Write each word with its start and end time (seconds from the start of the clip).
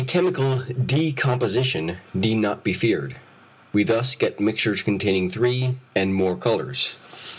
A 0.01 0.03
chemical 0.03 0.63
decomposition 0.83 1.97
need 2.11 2.33
not 2.37 2.63
be 2.63 2.73
feared. 2.73 3.17
We 3.71 3.83
thus 3.83 4.15
get 4.15 4.39
mixtures 4.39 4.81
containing 4.81 5.29
three 5.29 5.75
and 5.95 6.15
more 6.15 6.35
colours. 6.35 6.97